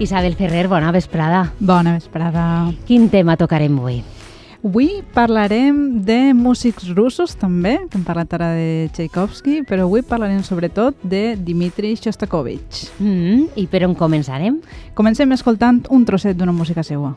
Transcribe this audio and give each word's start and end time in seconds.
Isabel 0.00 0.36
Ferrer, 0.36 0.68
bona 0.68 0.92
vesprada. 0.92 1.52
Bona 1.58 1.96
vesprada. 1.96 2.72
Quin 2.86 3.08
tema 3.10 3.34
tocarem 3.36 3.80
avui? 3.80 3.96
Avui 4.62 5.02
parlarem 5.14 5.98
de 6.06 6.32
músics 6.38 6.86
russos 6.94 7.34
també, 7.34 7.74
que 7.90 7.98
hem 7.98 8.04
parlat 8.06 8.36
ara 8.38 8.52
de 8.54 8.86
Tchaikovsky, 8.94 9.64
però 9.66 9.88
avui 9.88 10.04
parlarem 10.06 10.44
sobretot 10.46 11.02
de 11.02 11.34
Dmitri 11.34 11.96
Shostakovich. 11.96 12.92
Mm 13.00 13.08
-hmm. 13.08 13.48
I 13.56 13.66
per 13.66 13.86
on 13.86 13.96
començarem? 13.96 14.60
Comencem 14.94 15.32
escoltant 15.32 15.86
un 15.90 16.04
trosset 16.04 16.36
d'una 16.36 16.52
música 16.52 16.82
seua. 16.84 17.16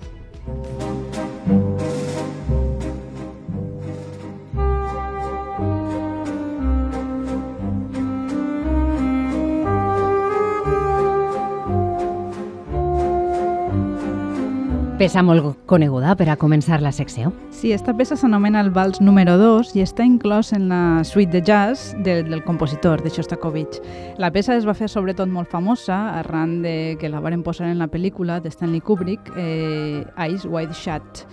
Peça 15.02 15.24
molt 15.26 15.56
coneguda 15.66 16.12
per 16.14 16.28
a 16.30 16.36
començar 16.38 16.78
la 16.78 16.92
secció. 16.94 17.32
Sí, 17.50 17.72
esta 17.74 17.96
peça 17.98 18.14
s'anomena 18.14 18.60
el 18.62 18.68
vals 18.70 19.00
número 19.02 19.34
2 19.40 19.72
i 19.74 19.82
està 19.82 20.06
inclòs 20.06 20.52
en 20.54 20.68
la 20.70 21.02
suite 21.10 21.34
de 21.34 21.42
jazz 21.42 21.96
del, 22.06 22.28
del 22.30 22.44
compositor, 22.46 23.02
de 23.02 23.10
Shostakovich. 23.10 23.80
La 24.22 24.30
peça 24.30 24.54
es 24.54 24.68
va 24.70 24.76
fer 24.78 24.92
sobretot 24.94 25.26
molt 25.26 25.50
famosa 25.50 25.98
arran 26.20 26.60
de 26.62 27.00
que 27.02 27.10
la 27.10 27.18
varen 27.18 27.42
posar 27.42 27.72
en 27.72 27.82
la 27.82 27.90
pel·lícula 27.90 28.38
de 28.46 28.54
Stanley 28.54 28.86
Kubrick, 28.86 29.34
eh, 29.34 30.06
Eyes 30.22 30.46
Wide 30.46 30.78
Shut. 30.78 31.26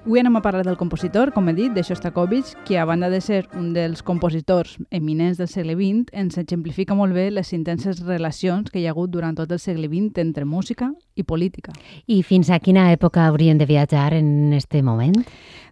Avui 0.00 0.22
anem 0.22 0.38
a 0.38 0.40
parlar 0.40 0.64
del 0.64 0.78
compositor, 0.80 1.28
com 1.34 1.50
he 1.50 1.52
dit, 1.52 1.74
de 1.76 1.82
Shostakovich, 1.84 2.54
que 2.64 2.78
a 2.80 2.86
banda 2.88 3.10
de 3.12 3.20
ser 3.20 3.42
un 3.52 3.74
dels 3.74 4.00
compositors 4.02 4.78
eminents 4.88 5.36
del 5.36 5.50
segle 5.52 5.76
XX, 5.76 6.08
ens 6.16 6.40
exemplifica 6.40 6.96
molt 6.96 7.12
bé 7.12 7.28
les 7.28 7.52
intenses 7.52 8.00
relacions 8.06 8.72
que 8.72 8.80
hi 8.80 8.86
ha 8.88 8.94
hagut 8.94 9.12
durant 9.12 9.36
tot 9.36 9.52
el 9.52 9.60
segle 9.60 9.92
XX 9.92 10.24
entre 10.24 10.48
música 10.48 10.88
i 11.20 11.22
política. 11.22 11.76
I 12.08 12.22
fins 12.24 12.48
a 12.48 12.62
quina 12.64 12.88
època 12.94 13.26
hauríem 13.28 13.60
de 13.60 13.68
viatjar 13.68 14.14
en 14.16 14.54
este 14.56 14.80
moment? 14.82 15.20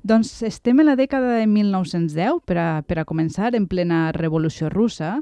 Doncs 0.09 0.45
estem 0.47 0.79
en 0.79 0.87
la 0.87 0.95
dècada 0.97 1.41
de 1.41 1.47
1910, 1.51 2.39
per 2.47 2.57
a, 2.61 2.67
per 2.87 3.01
a 3.01 3.05
començar, 3.09 3.51
en 3.57 3.67
plena 3.67 4.13
revolució 4.15 4.69
russa, 4.71 5.19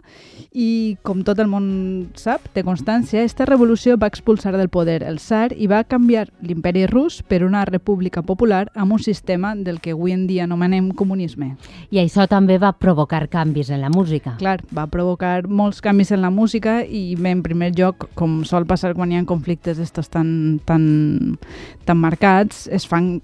i 0.52 0.98
com 1.06 1.22
tot 1.24 1.40
el 1.40 1.48
món 1.48 2.10
sap, 2.18 2.50
té 2.52 2.62
constància, 2.66 3.22
aquesta 3.22 3.46
revolució 3.48 3.96
va 3.96 4.10
expulsar 4.10 4.52
del 4.58 4.68
poder 4.68 5.00
el 5.06 5.18
tsar 5.22 5.54
i 5.56 5.70
va 5.70 5.84
canviar 5.88 6.26
l'imperi 6.42 6.84
rus 6.90 7.22
per 7.22 7.42
una 7.46 7.64
república 7.64 8.22
popular 8.22 8.66
amb 8.74 8.95
un 8.96 9.02
sistema 9.02 9.54
del 9.54 9.80
que 9.84 9.92
avui 9.92 10.12
en 10.16 10.26
dia 10.26 10.46
anomenem 10.48 10.88
comunisme. 10.96 11.52
I 11.92 12.00
això 12.00 12.24
també 12.30 12.56
va 12.58 12.72
provocar 12.72 13.26
canvis 13.28 13.70
en 13.70 13.82
la 13.84 13.92
música. 13.92 14.34
Clar, 14.40 14.58
va 14.74 14.88
provocar 14.90 15.44
molts 15.46 15.82
canvis 15.84 16.14
en 16.16 16.24
la 16.24 16.32
música 16.32 16.80
i 16.82 17.14
bé, 17.14 17.36
en 17.36 17.44
primer 17.44 17.74
lloc, 17.76 18.08
com 18.16 18.40
sol 18.48 18.66
passar 18.66 18.94
quan 18.96 19.12
hi 19.12 19.20
ha 19.20 19.26
conflictes 19.28 19.78
tan, 20.08 20.30
tan, 20.64 21.36
tan 21.84 22.00
marcats, 22.00 22.66
es 22.72 22.88
fan 22.88 23.20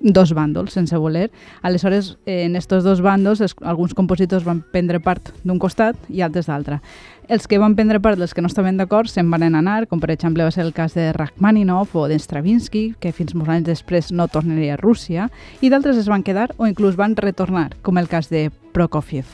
dos 0.00 0.32
bàndols, 0.32 0.72
sense 0.72 0.96
voler. 0.96 1.30
Aleshores, 1.62 2.16
eh, 2.26 2.44
en 2.44 2.56
estos 2.56 2.84
dos 2.84 3.02
bàndols, 3.02 3.40
es, 3.40 3.54
alguns 3.62 3.94
compositors 3.94 4.44
van 4.44 4.62
prendre 4.72 5.00
part 5.00 5.32
d'un 5.44 5.58
costat 5.58 5.96
i 6.08 6.22
altres 6.22 6.46
d'altre. 6.46 6.80
Els 7.28 7.46
que 7.46 7.58
van 7.60 7.74
prendre 7.76 8.00
part 8.00 8.16
dels 8.16 8.32
que 8.32 8.40
no 8.40 8.48
estaven 8.48 8.78
d'acord 8.80 9.10
se'n 9.10 9.30
van 9.30 9.42
anar, 9.42 9.86
com 9.86 10.00
per 10.00 10.10
exemple 10.10 10.46
va 10.46 10.50
ser 10.54 10.64
el 10.64 10.72
cas 10.72 10.94
de 10.94 11.12
Rachmaninoff 11.12 11.94
o 11.94 12.06
d'Stravinsky, 12.08 12.94
que 13.00 13.12
fins 13.12 13.34
molts 13.34 13.52
anys 13.52 13.66
després 13.68 14.12
no 14.12 14.28
tornaria 14.32 14.78
a 14.78 14.80
Rússia, 14.80 15.28
i 15.60 15.68
d'altres 15.68 15.98
es 16.00 16.08
van 16.08 16.24
quedar 16.24 16.54
o 16.56 16.66
inclús 16.66 16.96
van 16.96 17.16
retornar, 17.16 17.74
com 17.82 17.98
el 17.98 18.08
cas 18.08 18.30
de 18.30 18.48
Prokofiev. 18.72 19.26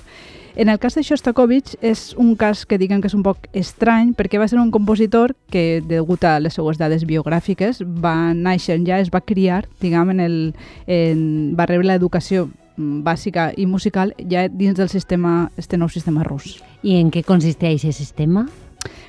En 0.57 0.69
el 0.69 0.79
cas 0.79 0.95
de 0.95 1.03
Shostakovich 1.03 1.73
és 1.83 2.13
un 2.15 2.37
cas 2.39 2.63
que 2.63 2.79
diguem 2.79 3.01
que 3.03 3.09
és 3.11 3.17
un 3.17 3.25
poc 3.27 3.49
estrany 3.59 4.13
perquè 4.15 4.39
va 4.39 4.47
ser 4.47 4.61
un 4.63 4.71
compositor 4.71 5.35
que, 5.51 5.83
degut 5.83 6.23
a 6.23 6.37
les 6.39 6.55
seues 6.55 6.79
dades 6.79 7.03
biogràfiques, 7.09 7.83
va 7.83 8.31
néixer 8.39 8.79
ja, 8.87 9.01
es 9.03 9.11
va 9.11 9.25
criar, 9.27 9.65
diguem, 9.83 10.15
en 10.15 10.23
el, 10.23 10.37
en, 10.87 11.25
va 11.59 11.67
rebre 11.67 11.91
l'educació 11.91 12.47
bàsica 12.77 13.49
i 13.59 13.67
musical 13.67 14.15
ja 14.31 14.47
dins 14.47 14.79
del 14.79 14.91
sistema, 14.95 15.51
este 15.59 15.79
nou 15.79 15.91
sistema 15.91 16.23
rus. 16.23 16.61
I 16.87 17.01
en 17.03 17.11
què 17.11 17.27
consisteix 17.27 17.83
aquest 17.83 17.99
sistema? 17.99 18.47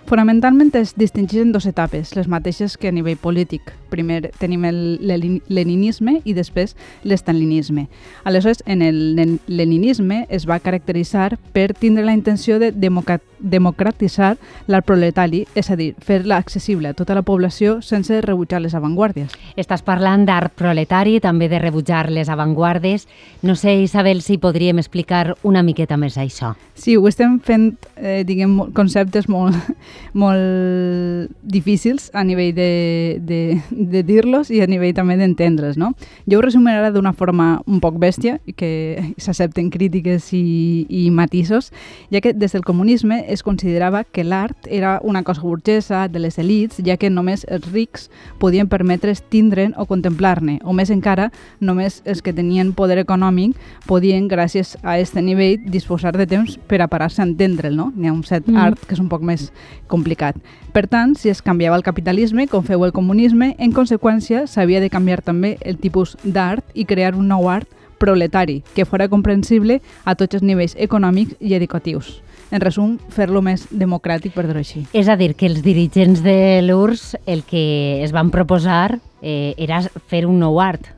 Fonamentalment 0.06 0.70
es 0.78 0.94
distingeix 0.94 1.42
en 1.42 1.52
dues 1.56 1.66
etapes, 1.66 2.12
les 2.16 2.28
mateixes 2.30 2.78
que 2.78 2.92
a 2.92 2.94
nivell 2.94 3.18
polític. 3.18 3.72
Primer 3.90 4.32
tenim 4.38 4.66
el 4.68 4.78
leninisme 5.02 6.20
i 6.26 6.36
després 6.38 6.76
l'estalinisme. 7.04 7.88
Aleshores, 8.24 8.62
en 8.68 8.84
el 8.86 9.16
leninisme 9.48 10.26
es 10.30 10.46
va 10.46 10.60
caracteritzar 10.60 11.40
per 11.54 11.72
tindre 11.74 12.06
la 12.06 12.14
intenció 12.14 12.60
de 12.60 12.72
democratitzar 12.76 14.36
l'art 14.68 14.86
proletari, 14.86 15.46
és 15.56 15.72
a 15.72 15.78
dir, 15.80 15.96
fer-la 15.98 16.38
accessible 16.38 16.92
a 16.92 16.94
tota 16.94 17.16
la 17.18 17.26
població 17.26 17.80
sense 17.82 18.22
rebutjar 18.22 18.62
les 18.62 18.76
avantguàrdies. 18.78 19.34
Estàs 19.58 19.82
parlant 19.86 20.26
d'art 20.28 20.54
proletari, 20.54 21.18
també 21.20 21.50
de 21.50 21.60
rebutjar 21.60 22.12
les 22.12 22.30
avantguardes. 22.30 23.08
No 23.42 23.56
sé, 23.56 23.80
Isabel, 23.82 24.22
si 24.22 24.38
podríem 24.38 24.78
explicar 24.78 25.36
una 25.42 25.64
miqueta 25.64 25.98
més 25.98 26.18
això. 26.22 26.54
Sí, 26.76 26.98
ho 26.98 27.08
estem 27.08 27.40
fent, 27.40 27.74
eh, 27.96 28.24
diguem, 28.28 28.72
conceptes 28.74 29.30
molt, 29.30 29.56
molt 30.22 31.32
difícils 31.42 32.10
a 32.14 32.24
nivell 32.24 32.54
de, 32.56 33.20
de, 33.22 33.40
de 33.70 34.04
dir-los 34.04 34.52
i 34.54 34.62
a 34.64 34.68
nivell 34.70 34.94
també 34.96 35.18
d'entendre's, 35.20 35.78
no? 35.78 35.94
Jo 36.30 36.40
ho 36.40 36.46
resumiré 36.46 36.80
ara 36.80 36.92
d'una 36.94 37.14
forma 37.14 37.62
un 37.66 37.82
poc 37.84 38.00
bèstia, 38.02 38.40
que 38.56 39.14
s'accepten 39.18 39.70
crítiques 39.74 40.32
i, 40.36 40.86
i 40.90 41.10
matisos, 41.12 41.72
ja 42.12 42.22
que 42.22 42.34
des 42.34 42.56
del 42.56 42.66
comunisme 42.66 43.24
es 43.32 43.44
considerava 43.44 44.04
que 44.04 44.24
l'art 44.24 44.68
era 44.70 45.00
una 45.04 45.24
cosa 45.24 45.42
burgesa 45.42 46.08
de 46.08 46.20
les 46.20 46.40
elites, 46.40 46.82
ja 46.86 46.98
que 46.98 47.10
només 47.10 47.46
els 47.50 47.68
rics 47.72 48.10
podien 48.40 48.70
permetre's 48.72 49.24
tindre'n 49.30 49.76
o 49.78 49.86
contemplar-ne, 49.90 50.60
o 50.64 50.74
més 50.74 50.92
encara, 50.94 51.32
només 51.60 52.02
els 52.06 52.22
que 52.22 52.34
tenien 52.34 52.74
poder 52.74 53.00
econòmic 53.02 53.56
podien, 53.88 54.30
gràcies 54.30 54.76
a 54.82 54.96
aquest 54.96 55.18
nivell, 55.22 55.60
disposar 55.72 56.16
de 56.16 56.28
temps 56.28 56.58
per 56.70 56.82
a 56.82 56.90
parar-se 56.92 57.22
a 57.22 57.28
entendre'l, 57.28 57.76
no? 57.76 57.92
N'hi 57.96 58.10
ha 58.10 58.14
un 58.14 58.24
set 58.28 58.48
mm. 58.48 58.58
art 58.62 58.86
que 58.86 58.96
és 58.96 59.02
un 59.02 59.10
poc 59.12 59.24
més 59.26 59.50
complicat. 59.88 60.38
Per 60.74 60.88
tant, 60.88 61.16
si 61.16 61.30
es 61.30 61.42
canviava 61.42 61.78
el 61.78 61.86
capitalisme, 61.86 62.48
com 62.48 62.64
feu 62.64 62.86
el 62.86 62.94
comunisme, 62.94 63.54
en 63.60 63.72
conseqüència 63.72 64.46
s'havia 64.48 64.82
de 64.84 64.90
canviar 64.90 65.22
també 65.22 65.56
el 65.62 65.78
tipus 65.78 66.18
d'art 66.24 66.66
i 66.74 66.86
crear 66.86 67.16
un 67.16 67.30
nou 67.32 67.50
art 67.50 67.70
proletari, 67.98 68.62
que 68.76 68.86
fora 68.86 69.08
comprensible 69.08 69.82
a 70.04 70.16
tots 70.16 70.36
els 70.36 70.44
nivells 70.44 70.76
econòmics 70.78 71.40
i 71.40 71.56
educatius. 71.56 72.20
En 72.54 72.62
resum, 72.62 73.00
fer-lo 73.10 73.42
més 73.42 73.66
democràtic, 73.72 74.36
per 74.36 74.46
dir-ho 74.46 74.62
així. 74.62 74.86
És 74.94 75.10
a 75.10 75.16
dir, 75.18 75.34
que 75.36 75.48
els 75.50 75.64
dirigents 75.66 76.22
de 76.24 76.62
l'URSS 76.62 77.18
el 77.26 77.44
que 77.48 78.04
es 78.06 78.14
van 78.14 78.30
proposar 78.32 79.00
eh, 79.22 79.56
era 79.58 79.82
fer 80.12 80.26
un 80.30 80.40
nou 80.44 80.62
art 80.62 80.92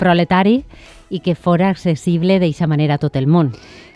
proletari 0.00 0.62
i 1.12 1.20
que 1.20 1.36
fora 1.36 1.68
accessible 1.68 2.38
d'aquesta 2.40 2.66
manera 2.70 2.96
a 2.96 3.02
tot 3.02 3.18
el 3.20 3.28
món. 3.28 3.52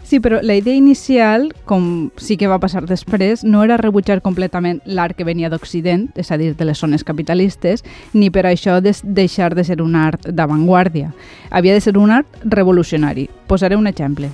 Sí, 0.09 0.21
però 0.21 0.39
la 0.41 0.55
idea 0.57 0.73
inicial, 0.73 1.51
com 1.69 2.09
sí 2.17 2.39
que 2.41 2.49
va 2.49 2.57
passar 2.63 2.87
després, 2.89 3.43
no 3.45 3.61
era 3.61 3.77
rebutjar 3.77 4.23
completament 4.25 4.79
l'art 4.89 5.19
que 5.19 5.27
venia 5.29 5.51
d'Occident, 5.53 6.07
és 6.17 6.33
a 6.33 6.39
dir, 6.41 6.55
de 6.57 6.65
les 6.65 6.81
zones 6.81 7.05
capitalistes, 7.05 7.85
ni 8.17 8.31
per 8.33 8.47
això 8.49 8.79
des 8.81 9.03
deixar 9.05 9.53
de 9.53 9.69
ser 9.69 9.83
un 9.85 10.01
art 10.01 10.25
d'avantguàrdia. 10.33 11.13
Havia 11.51 11.77
de 11.77 11.85
ser 11.85 11.99
un 12.01 12.11
art 12.23 12.41
revolucionari. 12.41 13.29
Posaré 13.53 13.77
un 13.77 13.87
exemple. 13.87 14.33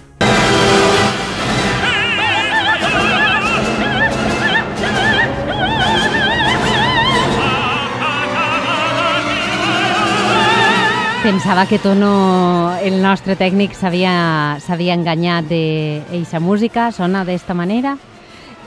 Pensava 11.25 11.65
que 11.65 11.79
Tono, 11.79 12.77
el 12.85 12.99
nostre 13.01 13.33
tècnic, 13.33 13.73
s'havia 13.73 14.61
enganyat 14.93 15.47
d'aquesta 15.49 16.37
música. 16.37 16.91
Sona 16.93 17.23
d'esta 17.25 17.55
manera? 17.57 17.95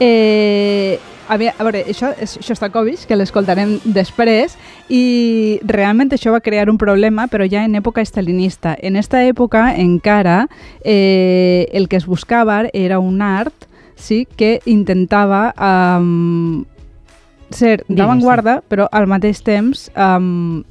Eh, 0.02 0.98
a, 1.28 1.36
veure, 1.38 1.52
a 1.54 1.66
veure, 1.68 1.82
això 1.86 2.08
és 2.18 2.32
Shostakovich, 2.42 3.04
que 3.06 3.14
l'escoltarem 3.14 3.76
després, 3.84 4.56
i 4.90 5.60
realment 5.70 6.10
això 6.16 6.32
va 6.34 6.40
crear 6.42 6.66
un 6.66 6.80
problema, 6.82 7.28
però 7.30 7.46
ja 7.46 7.62
en 7.62 7.76
època 7.78 8.02
estalinista. 8.02 8.72
En 8.82 8.98
aquesta 8.98 9.20
època, 9.22 9.68
encara, 9.78 10.48
eh, 10.82 11.68
el 11.70 11.86
que 11.86 12.00
es 12.02 12.08
buscava 12.10 12.64
era 12.72 12.98
un 12.98 13.22
art 13.22 13.68
sí, 13.94 14.26
que 14.34 14.58
intentava 14.66 15.52
um, 15.54 16.64
ser 17.54 17.84
d'avantguarda, 17.86 18.64
però 18.66 18.88
al 18.90 19.06
mateix 19.06 19.44
temps 19.46 19.92
um, 19.94 20.64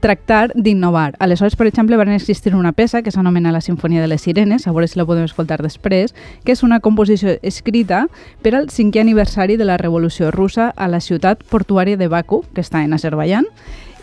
tractar 0.00 0.52
d'innovar. 0.54 1.14
Aleshores, 1.18 1.56
per 1.56 1.66
exemple, 1.66 1.96
van 1.96 2.12
existir 2.12 2.54
una 2.54 2.72
peça 2.72 3.02
que 3.02 3.10
s'anomena 3.10 3.52
La 3.52 3.60
Sinfonia 3.60 4.00
de 4.00 4.08
les 4.08 4.22
Sirenes, 4.22 4.66
a 4.66 4.72
veure 4.72 4.88
si 4.88 4.98
la 4.98 5.06
podem 5.06 5.24
escoltar 5.24 5.60
després, 5.62 6.14
que 6.44 6.52
és 6.52 6.62
una 6.62 6.80
composició 6.80 7.36
escrita 7.42 8.06
per 8.42 8.54
al 8.56 8.70
cinquè 8.70 9.00
aniversari 9.00 9.56
de 9.56 9.68
la 9.68 9.78
Revolució 9.78 10.30
Russa 10.30 10.70
a 10.76 10.88
la 10.88 11.00
ciutat 11.00 11.44
portuària 11.44 11.96
de 11.96 12.08
Baku, 12.08 12.44
que 12.54 12.64
està 12.64 12.84
en 12.84 12.94
Azerbaijan, 12.94 13.46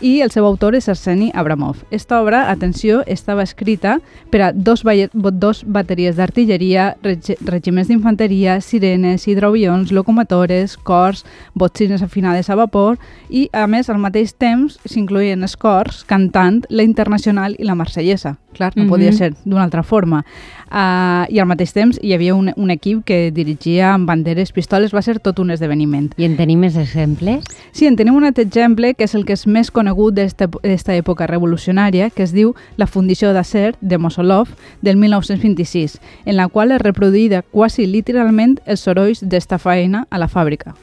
i 0.00 0.20
el 0.20 0.30
seu 0.30 0.46
autor 0.46 0.74
és 0.78 0.88
Arseni 0.88 1.30
Abramov. 1.34 1.84
Esta 1.90 2.20
obra, 2.22 2.50
atenció, 2.50 3.02
estava 3.06 3.42
escrita 3.42 3.98
per 4.30 4.42
a 4.42 4.52
dos, 4.52 4.84
dos 5.12 5.62
bateries 5.66 6.16
d'artilleria, 6.16 6.96
reg 7.02 7.24
regiments 7.46 7.88
d'infanteria, 7.88 8.60
sirenes, 8.60 9.26
hidroavions, 9.28 9.92
locomotores, 9.92 10.76
cors, 10.76 11.24
botzines 11.54 12.02
afinades 12.02 12.50
a 12.50 12.56
vapor 12.58 12.98
i, 13.28 13.48
a 13.52 13.66
més, 13.66 13.88
al 13.88 13.98
mateix 13.98 14.34
temps 14.34 14.78
s'incloïen 14.84 15.42
els 15.42 15.56
cors 15.56 16.04
cantant 16.08 16.64
la 16.70 16.86
Internacional 16.86 17.56
i 17.58 17.66
la 17.66 17.76
Marsellesa. 17.78 18.36
Clar, 18.54 18.72
no 18.74 18.82
mm 18.82 18.86
-hmm. 18.86 18.90
podia 18.90 19.12
ser 19.12 19.34
d'una 19.44 19.62
altra 19.62 19.82
forma. 19.82 20.24
Uh, 20.68 21.24
I 21.32 21.40
al 21.40 21.48
mateix 21.48 21.72
temps 21.72 21.98
hi 22.04 22.12
havia 22.12 22.34
un, 22.36 22.50
un 22.56 22.70
equip 22.70 23.00
que 23.08 23.30
dirigia 23.32 23.94
amb 23.94 24.08
banderes, 24.08 24.52
pistoles, 24.52 24.92
va 24.94 25.02
ser 25.02 25.18
tot 25.24 25.40
un 25.40 25.50
esdeveniment. 25.54 26.10
I 26.20 26.28
en 26.28 26.36
tenim 26.36 26.60
més 26.60 26.76
exemples? 26.76 27.46
Sí, 27.72 27.86
en 27.88 27.96
tenim 27.96 28.16
un 28.18 28.28
altre 28.28 28.44
exemple 28.44 28.92
que 28.94 29.08
és 29.08 29.14
el 29.16 29.24
que 29.28 29.36
és 29.36 29.46
més 29.48 29.72
conegut 29.72 30.18
d'esta 30.18 30.96
època 30.96 31.28
revolucionària, 31.30 32.10
que 32.10 32.26
es 32.26 32.34
diu 32.36 32.54
La 32.76 32.86
fundició 32.86 33.32
d'acer 33.32 33.74
de 33.80 33.98
Mosolov 33.98 34.52
del 34.82 34.96
1926, 34.96 35.98
en 36.26 36.36
la 36.36 36.48
qual 36.48 36.72
és 36.72 36.84
reproduïda 36.84 37.42
quasi 37.42 37.86
literalment 37.86 38.58
els 38.66 38.84
sorolls 38.84 39.24
d'esta 39.24 39.58
feina 39.58 40.06
a 40.10 40.20
la 40.20 40.28
fàbrica. 40.28 40.76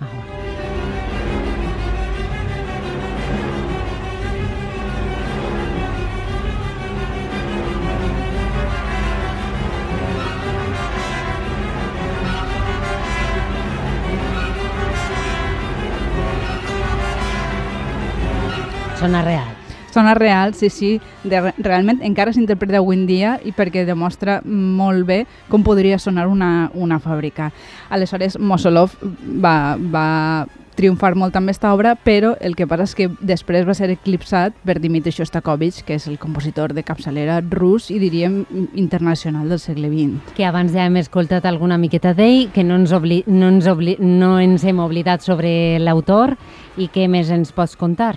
Ah, 0.00 0.37
Sona 18.98 19.22
real. 19.22 19.46
Sona 19.92 20.14
real, 20.14 20.54
sí, 20.54 20.70
sí. 20.70 21.00
De, 21.22 21.38
realment 21.62 22.00
encara 22.02 22.32
s'interpreta 22.34 22.80
avui 22.82 22.96
en 22.98 23.04
dia 23.06 23.36
i 23.46 23.52
perquè 23.54 23.84
demostra 23.86 24.40
molt 24.44 25.06
bé 25.06 25.20
com 25.48 25.62
podria 25.62 26.00
sonar 26.02 26.26
una, 26.26 26.68
una 26.74 26.98
fàbrica. 26.98 27.52
Aleshores, 27.94 28.40
Mosolov 28.42 28.96
va, 29.38 29.76
va 29.78 30.08
triomfar 30.78 31.16
molt 31.18 31.34
amb 31.34 31.50
aquesta 31.50 31.72
obra, 31.74 31.96
però 31.98 32.34
el 32.42 32.54
que 32.54 32.66
passa 32.70 32.86
és 32.86 32.94
que 32.94 33.08
després 33.26 33.66
va 33.66 33.74
ser 33.74 33.88
eclipsat 33.90 34.54
per 34.66 34.78
Dimitri 34.78 35.10
Shostakovich, 35.14 35.80
que 35.86 35.96
és 35.98 36.06
el 36.10 36.20
compositor 36.22 36.74
de 36.74 36.84
capçalera 36.86 37.40
rus 37.50 37.88
i 37.90 37.98
diríem 37.98 38.44
internacional 38.78 39.48
del 39.50 39.58
segle 39.62 39.90
XX. 39.90 40.34
Que 40.38 40.46
abans 40.46 40.74
ja 40.74 40.86
hem 40.86 41.00
escoltat 41.00 41.48
alguna 41.50 41.80
miqueta 41.82 42.14
d'ell, 42.14 42.52
que 42.54 42.62
no 42.66 42.78
ens, 42.78 42.94
obli 42.94 43.24
no, 43.26 43.50
ens 43.50 43.66
obli 43.66 43.96
no 43.98 44.36
ens 44.42 44.66
hem 44.66 44.78
oblidat 44.82 45.26
sobre 45.26 45.50
l'autor 45.82 46.36
i 46.78 46.86
què 46.94 47.08
més 47.10 47.32
ens 47.34 47.50
pots 47.54 47.74
contar? 47.78 48.14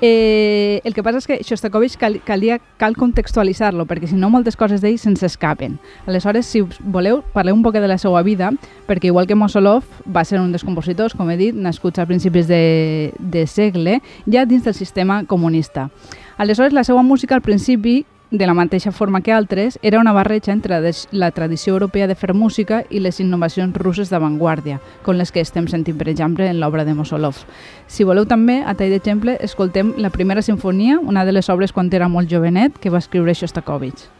Eh, 0.00 0.80
el 0.84 0.94
que 0.94 1.02
passa 1.04 1.20
és 1.20 1.26
que 1.28 1.36
Shostakovich 1.44 1.98
cal, 2.00 2.18
calia, 2.24 2.56
cal 2.80 2.96
contextualitzar-lo, 2.96 3.84
perquè 3.84 4.08
si 4.08 4.16
no 4.16 4.30
moltes 4.32 4.56
coses 4.56 4.80
d'ell 4.80 4.96
se'ns 4.98 5.22
escapen. 5.26 5.76
Aleshores, 6.08 6.48
si 6.48 6.62
voleu, 6.80 7.20
parleu 7.34 7.58
un 7.58 7.64
poc 7.64 7.76
de 7.76 7.88
la 7.88 7.98
seva 8.00 8.22
vida, 8.24 8.48
perquè 8.88 9.10
igual 9.12 9.28
que 9.28 9.36
Mosolov 9.36 9.84
va 10.08 10.24
ser 10.24 10.40
un 10.40 10.54
dels 10.54 10.64
compositors, 10.64 11.12
com 11.12 11.28
he 11.28 11.36
dit, 11.36 11.54
nascuts 11.54 12.00
a 12.00 12.08
principis 12.08 12.48
de, 12.48 13.12
de 13.18 13.44
segle, 13.46 14.00
ja 14.24 14.46
dins 14.48 14.64
del 14.64 14.74
sistema 14.74 15.22
comunista. 15.28 15.90
Aleshores, 16.40 16.72
la 16.72 16.84
seva 16.84 17.02
música 17.04 17.36
al 17.36 17.44
principi 17.44 18.06
de 18.30 18.46
la 18.46 18.54
mateixa 18.54 18.92
forma 18.92 19.20
que 19.22 19.32
altres, 19.32 19.78
era 19.82 20.00
una 20.00 20.12
barreja 20.12 20.52
entre 20.52 20.80
la 21.10 21.30
tradició 21.32 21.72
europea 21.72 22.06
de 22.06 22.14
fer 22.14 22.34
música 22.34 22.84
i 22.90 23.00
les 23.00 23.18
innovacions 23.20 23.74
russes 23.74 24.10
d'avantguàrdia, 24.10 24.78
com 25.02 25.18
les 25.18 25.32
que 25.32 25.42
estem 25.42 25.66
sentint, 25.66 25.98
per 25.98 26.08
exemple, 26.08 26.46
en 26.46 26.60
l'obra 26.60 26.84
de 26.84 26.94
Mosolov. 26.94 27.42
Si 27.86 28.04
voleu 28.04 28.26
també, 28.30 28.60
a 28.62 28.76
tall 28.78 28.94
d'exemple, 28.94 29.38
escoltem 29.40 29.94
la 29.98 30.14
primera 30.14 30.42
sinfonia, 30.42 31.00
una 31.00 31.24
de 31.24 31.34
les 31.34 31.50
obres 31.50 31.72
quan 31.72 31.90
era 31.92 32.08
molt 32.08 32.30
jovenet, 32.30 32.78
que 32.78 32.90
va 32.90 33.02
escriure 33.02 33.34
Shostakovich. 33.34 34.19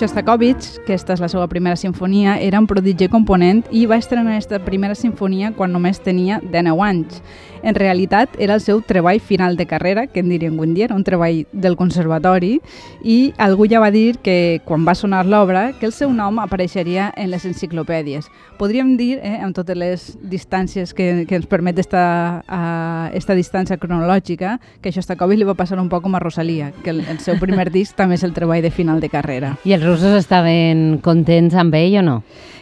Shostakovich, 0.00 0.78
que 0.86 0.94
esta 0.94 1.12
és 1.12 1.20
la 1.20 1.28
seva 1.28 1.44
primera 1.52 1.76
sinfonia, 1.76 2.38
era 2.40 2.56
un 2.56 2.64
prodigi 2.64 3.10
component 3.12 3.58
i 3.68 3.82
va 3.84 3.98
estrenar 4.00 4.32
aquesta 4.32 4.56
primera 4.64 4.96
sinfonia 4.96 5.50
quan 5.52 5.74
només 5.76 6.00
tenia 6.00 6.38
19 6.40 6.86
anys. 6.86 7.18
En 7.62 7.74
realitat, 7.74 8.30
era 8.38 8.54
el 8.54 8.60
seu 8.64 8.80
treball 8.80 9.20
final 9.20 9.56
de 9.56 9.66
carrera, 9.66 10.06
que 10.06 10.20
en 10.20 10.30
diríem 10.32 10.56
avui 10.56 10.72
dia, 10.74 10.86
era 10.86 10.96
un 10.96 11.04
treball 11.04 11.44
del 11.52 11.76
conservatori, 11.76 12.60
i 13.04 13.32
algú 13.38 13.66
ja 13.68 13.80
va 13.80 13.90
dir 13.90 14.18
que, 14.24 14.60
quan 14.64 14.86
va 14.86 14.94
sonar 14.94 15.26
l'obra, 15.26 15.72
que 15.78 15.86
el 15.86 15.92
seu 15.92 16.12
nom 16.12 16.38
apareixeria 16.40 17.10
en 17.16 17.30
les 17.30 17.44
enciclopèdies. 17.44 18.30
Podríem 18.58 18.96
dir, 18.96 19.18
eh, 19.22 19.38
amb 19.44 19.54
totes 19.56 19.76
les 19.76 20.06
distàncies 20.22 20.94
que, 20.94 21.26
que 21.28 21.36
ens 21.36 21.46
permet 21.46 21.78
esta, 21.78 22.44
uh, 22.48 23.16
esta 23.16 23.36
distància 23.36 23.76
cronològica, 23.80 24.58
que 24.80 24.92
Shostakovich 24.92 25.40
li 25.40 25.48
va 25.48 25.56
passar 25.58 25.80
un 25.80 25.88
poc 25.88 26.04
com 26.04 26.14
a 26.16 26.22
Rosalia, 26.22 26.72
que 26.84 26.94
el, 26.94 27.04
el 27.08 27.20
seu 27.20 27.38
primer 27.40 27.70
disc 27.76 27.96
també 27.96 28.16
és 28.16 28.24
el 28.24 28.32
treball 28.36 28.62
de 28.62 28.70
final 28.70 29.00
de 29.00 29.12
carrera. 29.12 29.56
I 29.64 29.76
els 29.76 29.84
russos 29.84 30.16
estaven 30.16 31.00
contents 31.04 31.54
amb 31.54 31.76
ell 31.76 32.00
o 32.00 32.06
no? 32.06 32.16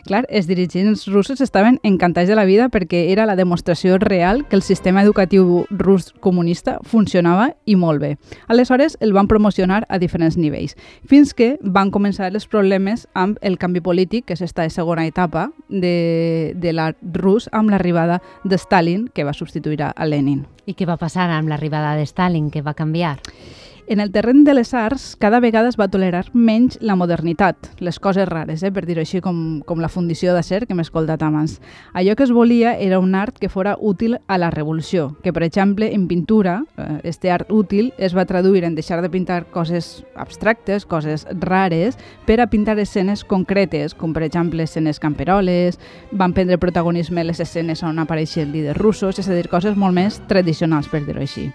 Clar, 0.09 0.23
els 0.33 0.47
dirigents 0.49 1.03
russos 1.13 1.43
estaven 1.45 1.77
encantats 1.85 2.31
de 2.31 2.37
la 2.39 2.47
vida 2.49 2.71
perquè 2.73 3.11
era 3.13 3.27
la 3.29 3.37
demostració 3.37 3.99
real 4.01 4.47
que 4.49 4.57
el 4.57 4.63
sistema 4.65 4.88
educatiu 4.97 5.67
rus 5.71 6.13
comunista 6.25 6.79
funcionava 6.83 7.51
i 7.67 7.77
molt 7.77 8.01
bé. 8.01 8.17
Aleshores 8.49 8.97
el 9.01 9.13
van 9.13 9.29
promocionar 9.29 9.85
a 9.89 9.99
diferents 9.99 10.39
nivells, 10.39 10.77
fins 11.05 11.35
que 11.35 11.59
van 11.63 11.91
començar 11.91 12.31
els 12.33 12.49
problemes 12.49 13.07
amb 13.13 13.37
el 13.43 13.59
canvi 13.59 13.83
polític, 13.85 14.25
que 14.25 14.39
és 14.39 14.43
esta 14.43 14.69
segona 14.71 15.07
etapa 15.07 15.51
de, 15.69 16.55
de 16.57 16.73
l'art 16.73 16.97
rus, 17.13 17.51
amb 17.53 17.71
l'arribada 17.71 18.23
de 18.45 18.57
Stalin, 18.57 19.09
que 19.13 19.25
va 19.25 19.37
substituir 19.37 19.83
a 19.85 20.07
Lenin. 20.07 20.47
I 20.67 20.75
què 20.75 20.87
va 20.89 20.97
passar 20.97 21.29
amb 21.31 21.49
l'arribada 21.53 21.97
de 21.97 22.07
Stalin, 22.07 22.51
que 22.51 22.63
va 22.63 22.75
canviar? 22.75 23.19
En 23.91 24.01
el 24.01 24.11
terreny 24.13 24.45
de 24.45 24.53
les 24.53 24.75
arts, 24.75 25.17
cada 25.17 25.41
vegada 25.41 25.71
es 25.71 25.79
va 25.81 25.87
tolerar 25.89 26.27
menys 26.37 26.75
la 26.85 26.93
modernitat, 26.95 27.71
les 27.81 27.97
coses 27.99 28.29
rares, 28.29 28.61
eh, 28.61 28.69
per 28.69 28.83
dir-ho 28.85 29.01
així, 29.01 29.23
com, 29.25 29.63
com 29.65 29.81
la 29.81 29.89
fundició 29.89 30.35
d'acer 30.37 30.67
que 30.67 30.77
hem 30.77 30.83
escoltat 30.83 31.25
abans. 31.25 31.55
Allò 31.97 32.13
que 32.13 32.27
es 32.27 32.35
volia 32.37 32.75
era 32.77 32.99
un 33.01 33.17
art 33.17 33.41
que 33.41 33.49
fora 33.49 33.79
útil 33.81 34.19
a 34.29 34.37
la 34.37 34.53
revolució, 34.53 35.17
que, 35.25 35.33
per 35.33 35.47
exemple, 35.49 35.89
en 35.95 36.05
pintura, 36.07 36.59
eh, 36.77 37.01
este 37.09 37.33
art 37.33 37.49
útil 37.49 37.95
es 37.97 38.13
va 38.13 38.29
traduir 38.29 38.65
en 38.69 38.77
deixar 38.77 39.01
de 39.01 39.09
pintar 39.09 39.47
coses 39.57 40.05
abstractes, 40.15 40.85
coses 40.85 41.25
rares, 41.33 41.97
per 42.27 42.43
a 42.43 42.51
pintar 42.53 42.79
escenes 42.79 43.25
concretes, 43.25 43.95
com, 43.95 44.13
per 44.13 44.29
exemple, 44.29 44.69
escenes 44.69 45.01
camperoles, 45.01 45.81
van 46.13 46.35
prendre 46.37 46.61
protagonisme 46.61 47.25
les 47.25 47.41
escenes 47.41 47.83
on 47.83 48.05
apareixen 48.05 48.53
líders 48.53 48.77
russos, 48.77 49.19
és 49.19 49.33
a 49.33 49.33
dir, 49.33 49.49
coses 49.49 49.81
molt 49.81 49.97
més 49.97 50.21
tradicionals, 50.29 50.93
per 50.93 51.07
dir-ho 51.07 51.25
així. 51.25 51.49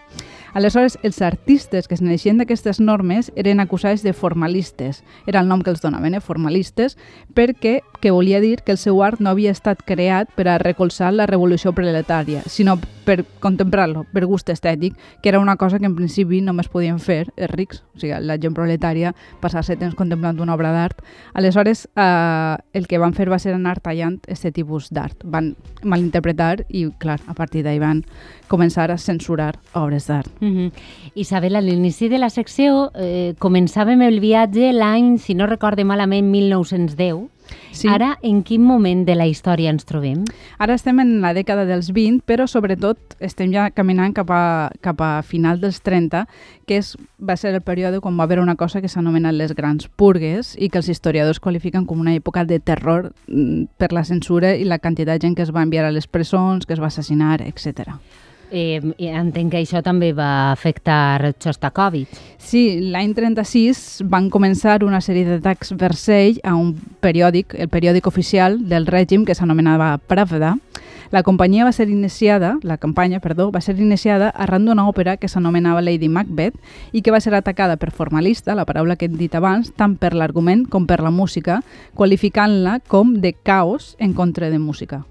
Aleshores, 0.54 1.00
els 1.02 1.20
artistes 1.26 1.88
que 1.90 1.96
es 1.98 2.02
neixien 2.06 2.38
d'aquestes 2.38 2.78
normes 2.78 3.32
eren 3.34 3.58
acusats 3.64 4.04
de 4.06 4.14
formalistes. 4.14 5.02
Era 5.26 5.42
el 5.42 5.48
nom 5.50 5.64
que 5.66 5.72
els 5.74 5.82
donaven, 5.82 6.14
eh? 6.14 6.22
formalistes, 6.22 6.94
perquè 7.34 7.80
que 8.04 8.12
volia 8.14 8.40
dir 8.40 8.60
que 8.62 8.76
el 8.76 8.78
seu 8.78 9.02
art 9.02 9.18
no 9.20 9.32
havia 9.32 9.50
estat 9.50 9.82
creat 9.82 10.30
per 10.38 10.46
a 10.52 10.60
recolzar 10.62 11.10
la 11.14 11.26
revolució 11.26 11.74
proletària, 11.74 12.44
sinó 12.46 12.78
per 13.04 13.26
contemplar-lo, 13.42 14.06
per 14.14 14.26
gust 14.30 14.50
estètic, 14.54 14.94
que 15.22 15.30
era 15.30 15.40
una 15.40 15.58
cosa 15.58 15.80
que 15.80 15.90
en 15.90 15.96
principi 15.96 16.40
només 16.42 16.70
podien 16.72 17.00
fer 17.02 17.26
els 17.36 17.52
rics, 17.52 17.82
o 17.96 18.00
sigui, 18.00 18.14
la 18.22 18.38
gent 18.38 18.54
proletària, 18.54 19.14
passar-se 19.42 19.76
temps 19.82 19.98
contemplant 19.98 20.40
una 20.40 20.54
obra 20.54 20.72
d'art. 20.72 21.02
Aleshores, 21.34 21.88
eh, 21.96 22.56
el 22.74 22.88
que 22.88 23.02
van 23.02 23.18
fer 23.18 23.30
va 23.32 23.40
ser 23.40 23.56
anar 23.58 23.80
tallant 23.82 24.22
aquest 24.28 24.54
tipus 24.54 24.92
d'art. 24.94 25.26
Van 25.26 25.56
malinterpretar 25.84 26.68
i, 26.70 26.86
clar, 27.00 27.20
a 27.28 27.34
partir 27.34 27.66
d'ahir 27.66 27.82
van 27.82 28.04
començar 28.48 28.92
a 28.92 28.98
censurar 28.98 29.56
obres 29.74 30.08
d'art. 30.08 30.30
Mm 30.44 30.56
-hmm. 30.58 30.72
Isabel, 31.16 31.56
a 31.56 31.62
l'inici 31.62 32.10
de 32.10 32.18
la 32.18 32.30
secció 32.30 32.92
eh, 32.96 33.34
començàvem 33.40 34.02
el 34.02 34.20
viatge 34.20 34.74
l'any, 34.74 35.18
si 35.18 35.36
no 35.36 35.48
recorde 35.48 35.86
malament, 35.86 36.28
1910. 36.28 37.30
Sí. 37.72 37.88
Ara, 37.88 38.20
en 38.22 38.44
quin 38.44 38.62
moment 38.62 39.06
de 39.06 39.16
la 39.16 39.26
història 39.26 39.70
ens 39.70 39.86
trobem? 39.86 40.24
Ara 40.60 40.76
estem 40.76 41.00
en 41.00 41.22
la 41.22 41.34
dècada 41.34 41.66
dels 41.66 41.92
20, 41.92 42.22
però 42.26 42.46
sobretot 42.48 43.16
estem 43.20 43.52
ja 43.54 43.70
caminant 43.72 44.14
cap 44.14 44.30
a, 44.32 44.72
cap 44.82 45.02
a 45.02 45.22
final 45.22 45.60
dels 45.62 45.82
30, 45.82 46.28
que 46.68 46.78
és, 46.78 46.98
va 47.20 47.36
ser 47.36 47.54
el 47.54 47.62
període 47.62 48.00
quan 48.00 48.18
va 48.20 48.24
haver 48.24 48.40
una 48.40 48.56
cosa 48.56 48.82
que 48.82 48.88
s'ha 48.88 49.00
anomenat 49.00 49.34
les 49.34 49.54
grans 49.54 49.88
purgues 49.88 50.56
i 50.60 50.70
que 50.70 50.78
els 50.78 50.90
historiadors 50.90 51.40
qualifiquen 51.40 51.86
com 51.86 52.00
una 52.00 52.16
època 52.16 52.46
de 52.46 52.60
terror 52.60 53.14
mm, 53.28 53.64
per 53.78 53.92
la 53.92 54.04
censura 54.04 54.56
i 54.56 54.64
la 54.64 54.80
quantitat 54.80 55.20
de 55.20 55.28
gent 55.28 55.36
que 55.36 55.44
es 55.44 55.52
va 55.56 55.64
enviar 55.64 55.86
a 55.86 55.92
les 55.92 56.08
presons, 56.08 56.66
que 56.66 56.74
es 56.74 56.82
va 56.82 56.88
assassinar, 56.88 57.42
etc. 57.42 57.98
Eh, 58.54 58.78
entenc 59.10 59.50
que 59.50 59.64
això 59.64 59.82
també 59.82 60.12
va 60.14 60.52
afectar 60.52 61.34
Shostakovich. 61.42 62.20
Sí, 62.38 62.92
l'any 62.94 63.16
36 63.18 64.04
van 64.06 64.30
començar 64.30 64.84
una 64.86 65.02
sèrie 65.02 65.26
d'atacs 65.26 65.74
Versailles 65.74 66.38
a 66.46 66.54
un 66.54 66.76
periòdic, 67.02 67.56
el 67.58 67.72
periòdic 67.74 68.06
oficial 68.06 68.60
del 68.70 68.86
règim 68.86 69.26
que 69.26 69.34
s'anomenava 69.34 69.96
Pravda. 70.06 70.54
La 71.10 71.24
companyia 71.24 71.66
va 71.66 71.72
ser 71.74 71.90
iniciada, 71.90 72.56
la 72.62 72.78
campanya, 72.78 73.20
perdó, 73.22 73.50
va 73.52 73.62
ser 73.62 73.76
iniciada 73.80 74.30
arran 74.30 74.66
d'una 74.66 74.86
òpera 74.90 75.18
que 75.18 75.30
s'anomenava 75.30 75.82
Lady 75.82 76.10
Macbeth 76.10 76.58
i 76.92 77.02
que 77.02 77.14
va 77.14 77.22
ser 77.22 77.34
atacada 77.34 77.78
per 77.78 77.92
formalista, 77.92 78.54
la 78.54 78.66
paraula 78.66 78.98
que 78.98 79.10
hem 79.10 79.18
dit 79.18 79.34
abans, 79.34 79.74
tant 79.78 79.98
per 79.98 80.14
l'argument 80.14 80.66
com 80.70 80.86
per 80.90 81.02
la 81.02 81.14
música, 81.14 81.62
qualificant-la 81.94 82.80
com 82.86 83.18
de 83.22 83.34
caos 83.34 83.96
en 83.98 84.14
contra 84.14 84.50
de 84.50 84.58
música. 84.58 85.06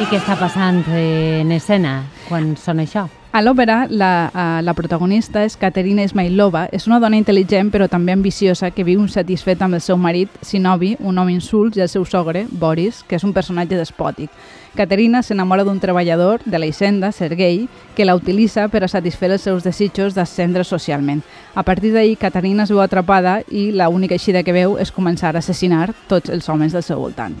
I 0.00 0.06
què 0.08 0.16
està 0.16 0.32
passant 0.40 0.78
eh, 0.96 1.42
en 1.42 1.50
escena 1.52 1.98
quan 2.24 2.54
sona 2.56 2.86
això? 2.86 3.02
A 3.36 3.42
l'òpera, 3.44 3.82
la, 3.92 4.30
la 4.64 4.72
protagonista 4.74 5.42
és 5.44 5.58
Caterina 5.60 6.06
Ismailova. 6.08 6.64
És 6.72 6.88
una 6.88 6.98
dona 7.02 7.18
intel·ligent 7.20 7.68
però 7.70 7.84
també 7.86 8.14
ambiciosa 8.16 8.72
que 8.72 8.86
viu 8.88 9.02
insatisfeta 9.04 9.68
amb 9.68 9.76
el 9.76 9.84
seu 9.84 10.00
marit, 10.00 10.32
Sinovi, 10.40 10.94
un 11.04 11.20
home 11.20 11.36
insult, 11.36 11.76
i 11.76 11.84
el 11.84 11.92
seu 11.92 12.08
sogre, 12.08 12.46
Boris, 12.50 13.04
que 13.06 13.20
és 13.20 13.26
un 13.28 13.36
personatge 13.36 13.76
despòtic. 13.76 14.32
Caterina 14.74 15.22
s'enamora 15.22 15.64
d'un 15.64 15.80
treballador 15.80 16.40
de 16.44 16.58
la 16.58 16.66
hisenda, 16.66 17.10
Sergei, 17.10 17.68
que 17.96 18.04
la 18.04 18.14
utilitza 18.14 18.68
per 18.68 18.84
a 18.84 18.88
satisfer 18.88 19.32
els 19.32 19.42
seus 19.42 19.64
desitjos 19.66 20.14
d'ascendre 20.14 20.62
socialment. 20.64 21.24
A 21.54 21.64
partir 21.64 21.90
d'ahir, 21.92 22.16
Caterina 22.18 22.62
es 22.62 22.70
veu 22.70 22.80
atrapada 22.80 23.40
i 23.50 23.72
la 23.72 23.88
única 23.88 24.14
eixida 24.14 24.44
que 24.46 24.54
veu 24.54 24.78
és 24.78 24.94
començar 24.94 25.34
a 25.34 25.42
assassinar 25.42 25.90
tots 26.08 26.30
els 26.30 26.48
homes 26.48 26.72
del 26.72 26.86
seu 26.86 27.00
voltant. 27.02 27.34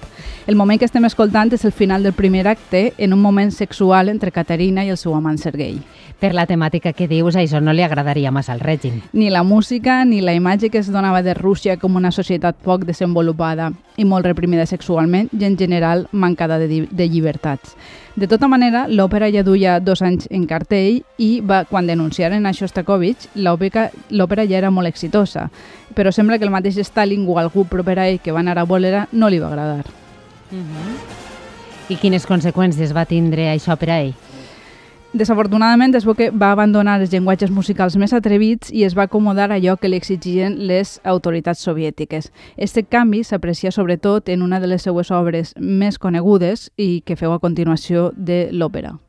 El 0.46 0.56
moment 0.56 0.80
que 0.80 0.88
estem 0.88 1.06
escoltant 1.06 1.52
és 1.54 1.64
el 1.64 1.72
final 1.72 2.02
del 2.02 2.16
primer 2.18 2.48
acte 2.48 2.92
en 2.98 3.12
un 3.14 3.22
moment 3.22 3.52
sexual 3.54 4.08
entre 4.08 4.32
Caterina 4.34 4.84
i 4.84 4.90
el 4.90 4.98
seu 4.98 5.14
amant 5.14 5.38
Sergei. 5.38 5.78
Per 6.18 6.34
la 6.34 6.44
temàtica 6.50 6.92
que 6.92 7.06
dius, 7.08 7.36
això 7.38 7.62
no 7.62 7.72
li 7.72 7.84
agradaria 7.86 8.32
massa 8.34 8.52
al 8.52 8.60
règim. 8.60 8.98
Ni 9.12 9.30
la 9.30 9.44
música 9.44 10.04
ni 10.04 10.20
la 10.20 10.34
imatge 10.34 10.68
que 10.68 10.82
es 10.82 10.90
donava 10.90 11.22
de 11.22 11.34
Rússia 11.34 11.78
com 11.78 11.96
una 11.96 12.10
societat 12.10 12.58
poc 12.60 12.84
desenvolupada 12.84 13.70
i 14.00 14.06
molt 14.08 14.24
reprimida 14.26 14.64
sexualment 14.66 15.28
i 15.36 15.44
en 15.44 15.58
general 15.60 16.06
mancada 16.12 16.58
de, 16.58 16.86
de 16.90 17.08
llibertats. 17.08 17.76
De 18.16 18.26
tota 18.28 18.48
manera, 18.48 18.86
l'òpera 18.88 19.28
ja 19.30 19.44
duia 19.46 19.78
dos 19.80 20.02
anys 20.02 20.26
en 20.34 20.46
cartell 20.48 21.02
i 21.20 21.30
va, 21.46 21.62
quan 21.68 21.86
denunciaren 21.86 22.46
a 22.46 22.54
Shostakovich, 22.56 23.28
l'òpera 23.36 24.46
ja 24.48 24.58
era 24.58 24.72
molt 24.72 24.90
exitosa, 24.90 25.48
però 25.94 26.12
sembla 26.12 26.38
que 26.38 26.48
el 26.48 26.54
mateix 26.54 26.80
Stalin 26.84 27.28
o 27.28 27.38
algú 27.38 27.66
proper 27.68 27.98
a 27.98 28.08
ell 28.08 28.20
que 28.24 28.32
va 28.32 28.40
anar 28.40 28.58
a 28.58 28.66
veure 28.66 29.06
no 29.12 29.28
li 29.28 29.38
va 29.38 29.48
agradar. 29.48 29.84
Uh 30.50 30.58
-huh. 30.58 31.18
I 31.90 31.96
quines 31.96 32.26
conseqüències 32.26 32.94
va 32.94 33.04
tindre 33.04 33.52
això 33.52 33.76
per 33.76 33.90
a 33.90 34.00
ell? 34.02 34.14
Desafortunadament 35.10 35.96
es 35.98 36.04
veu 36.06 36.14
que 36.14 36.28
va 36.30 36.52
abandonar 36.54 37.00
els 37.00 37.10
llenguatges 37.10 37.50
musicals 37.50 37.96
més 37.98 38.12
atrevits 38.14 38.70
i 38.70 38.84
es 38.86 38.92
va 38.94 39.08
acomodar 39.08 39.48
allò 39.50 39.72
que 39.74 39.88
li 39.88 39.98
exigien 39.98 40.52
les 40.68 41.00
autoritats 41.02 41.64
soviètiques. 41.66 42.28
Este 42.56 42.84
canvi 42.86 43.24
s'aprecia 43.26 43.72
sobretot 43.74 44.28
en 44.30 44.44
una 44.46 44.60
de 44.62 44.68
les 44.70 44.86
seues 44.86 45.10
obres 45.10 45.50
més 45.58 45.98
conegudes 45.98 46.68
i 46.78 47.02
que 47.02 47.16
feu 47.18 47.34
a 47.34 47.40
continuació 47.42 48.12
de 48.14 48.52
l'òpera. 48.52 49.00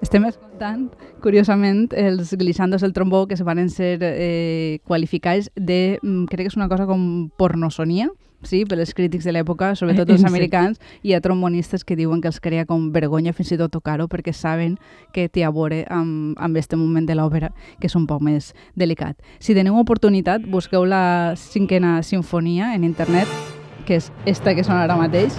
Estem 0.00 0.24
escoltant, 0.24 0.86
curiosament, 1.20 1.90
els 1.92 2.32
glissandos 2.32 2.80
del 2.80 2.94
trombó 2.96 3.26
que 3.28 3.36
se 3.36 3.44
van 3.44 3.60
ser 3.68 3.98
eh, 4.00 4.78
qualificats 4.88 5.50
de, 5.54 5.98
mm, 6.00 6.24
crec 6.32 6.46
que 6.46 6.54
és 6.54 6.56
una 6.56 6.70
cosa 6.70 6.86
com 6.88 7.28
pornosonia, 7.36 8.08
sí, 8.42 8.64
per 8.68 8.78
els 8.78 8.94
crítics 8.94 9.26
de 9.26 9.34
l'època, 9.34 9.72
sobretot 9.78 10.10
els 10.14 10.24
americans, 10.30 10.78
i 11.02 11.10
hi 11.10 11.16
ha 11.16 11.22
trombonistes 11.24 11.84
que 11.84 11.96
diuen 11.98 12.22
que 12.22 12.30
els 12.30 12.40
crea 12.40 12.66
com 12.68 12.90
vergonya 12.94 13.34
fins 13.36 13.52
i 13.54 13.60
tot 13.60 13.72
tocar-ho 13.74 14.08
perquè 14.08 14.34
saben 14.34 14.78
que 15.14 15.28
té 15.28 15.44
a 15.44 15.52
veure 15.54 15.84
amb, 15.90 16.36
amb 16.38 16.60
este 16.60 16.76
moment 16.76 17.08
de 17.08 17.16
l'òpera, 17.18 17.52
que 17.80 17.90
és 17.90 17.96
un 17.98 18.06
poc 18.06 18.22
més 18.22 18.52
delicat. 18.76 19.18
Si 19.40 19.56
teniu 19.56 19.78
oportunitat, 19.80 20.46
busqueu 20.46 20.86
la 20.86 21.34
cinquena 21.36 22.02
sinfonia 22.02 22.74
en 22.74 22.84
internet, 22.84 23.28
que 23.86 23.98
és 24.02 24.12
esta 24.26 24.54
que 24.54 24.66
sona 24.66 24.84
ara 24.84 24.98
mateix, 25.00 25.36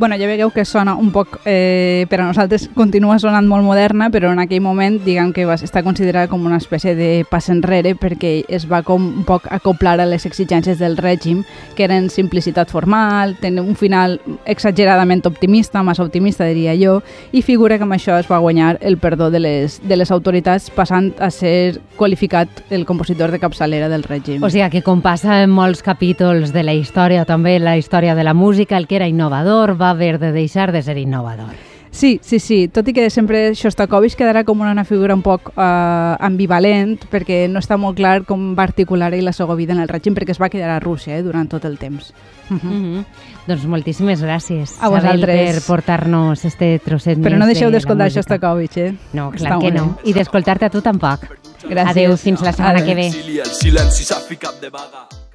bueno, 0.00 0.16
ja 0.16 0.24
veieu 0.24 0.48
que 0.48 0.64
sona 0.64 0.94
un 0.96 1.10
poc, 1.12 1.42
eh, 1.44 2.06
per 2.08 2.22
a 2.22 2.24
nosaltres 2.24 2.70
continua 2.72 3.18
sonant 3.20 3.44
molt 3.44 3.66
moderna, 3.66 4.08
però 4.08 4.30
en 4.32 4.38
aquell 4.40 4.62
moment 4.64 4.96
diguem 5.04 5.34
que 5.36 5.44
va 5.44 5.58
estar 5.60 5.82
considerada 5.84 6.26
com 6.26 6.46
una 6.48 6.56
espècie 6.56 6.94
de 6.96 7.26
pas 7.28 7.50
enrere 7.52 7.92
perquè 8.00 8.46
es 8.48 8.64
va 8.64 8.80
com 8.82 9.04
un 9.20 9.26
poc 9.28 9.44
acoplar 9.52 9.98
a 10.00 10.06
les 10.08 10.24
exigències 10.24 10.80
del 10.80 10.96
règim, 10.96 11.42
que 11.76 11.84
eren 11.84 12.08
simplicitat 12.08 12.72
formal, 12.72 13.36
tenen 13.42 13.68
un 13.68 13.76
final 13.76 14.16
exageradament 14.48 15.20
optimista, 15.28 15.82
massa 15.84 16.06
optimista 16.08 16.48
diria 16.48 16.72
jo, 16.80 17.02
i 17.36 17.44
figura 17.44 17.76
que 17.76 17.84
amb 17.84 17.98
això 17.98 18.16
es 18.16 18.30
va 18.30 18.40
guanyar 18.40 18.78
el 18.80 18.96
perdó 18.96 19.28
de 19.30 19.44
les, 19.44 19.82
de 19.84 20.00
les 20.00 20.10
autoritats 20.10 20.70
passant 20.72 21.12
a 21.20 21.28
ser 21.28 21.76
qualificat 22.00 22.48
el 22.70 22.86
compositor 22.88 23.30
de 23.30 23.38
capçalera 23.38 23.92
del 23.92 24.08
règim. 24.08 24.40
O 24.40 24.48
sigui 24.48 24.64
que 24.72 24.80
com 24.80 25.04
passa 25.04 25.42
en 25.44 25.52
molts 25.52 25.84
capítols 25.84 26.56
de 26.56 26.64
la 26.64 26.72
història, 26.72 27.28
també 27.28 27.58
la 27.60 27.76
història 27.76 28.16
de 28.16 28.24
la 28.24 28.32
música, 28.32 28.80
el 28.80 28.88
que 28.88 28.96
era 28.96 29.12
innovador 29.12 29.76
va 29.76 29.89
haver 29.90 30.18
de 30.18 30.32
deixar 30.32 30.72
de 30.72 30.82
ser 30.82 30.98
innovador. 30.98 31.54
Sí, 31.90 32.20
sí, 32.22 32.38
sí, 32.38 32.68
tot 32.70 32.86
i 32.86 32.92
que 32.94 33.08
sempre 33.10 33.50
Shostakovich 33.58 34.14
quedarà 34.14 34.44
com 34.46 34.60
una 34.62 34.84
figura 34.86 35.14
un 35.16 35.24
poc 35.26 35.50
uh, 35.50 36.14
ambivalent 36.22 36.94
perquè 37.10 37.42
no 37.50 37.58
està 37.58 37.74
molt 37.82 37.98
clar 37.98 38.22
com 38.28 38.52
va 38.54 38.62
articular 38.68 39.10
ell 39.16 39.26
la 39.26 39.34
seva 39.34 39.56
vida 39.58 39.74
en 39.74 39.82
el 39.82 39.90
règim 39.90 40.14
perquè 40.14 40.30
es 40.30 40.40
va 40.40 40.48
quedar 40.52 40.70
a 40.70 40.78
Rússia 40.80 41.16
eh, 41.18 41.24
durant 41.26 41.50
tot 41.50 41.66
el 41.66 41.78
temps. 41.78 42.12
Uh 42.48 42.56
-huh. 42.56 42.70
Uh 42.70 42.70
-huh. 42.70 43.04
Doncs 43.46 43.66
moltíssimes 43.66 44.22
gràcies, 44.22 44.76
a 44.80 44.88
vosaltres. 44.88 45.54
per 45.54 45.66
portar-nos 45.66 46.44
este 46.44 46.78
trosset 46.78 47.18
Però 47.18 47.36
no 47.36 47.46
deixeu 47.46 47.70
d'escoltar 47.70 48.06
de 48.06 48.10
Shostakovich, 48.10 48.76
eh? 48.76 48.94
No, 49.12 49.30
clar 49.32 49.52
Està 49.54 49.60
que 49.60 49.72
no. 49.72 49.98
I 50.04 50.12
d'escoltar-te 50.12 50.66
a 50.66 50.70
tu 50.70 50.80
tampoc. 50.80 51.20
Gràcies. 51.64 51.90
Adéu, 51.90 52.16
fins 52.16 52.40
la 52.40 52.52
setmana 52.52 52.78
Adéu. 52.78 52.86
que 52.86 52.94
ve. 52.94 53.40
El 53.40 53.46
silenci 53.46 54.04
s'ha 54.04 54.20
ficat 54.20 54.60
de 54.60 54.70
vaga. 54.70 55.29